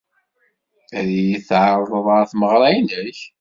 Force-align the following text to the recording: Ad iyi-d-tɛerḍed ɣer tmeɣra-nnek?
Ad 0.97 1.07
iyi-d-tɛerḍed 1.17 2.05
ɣer 2.07 2.23
tmeɣra-nnek? 2.31 3.19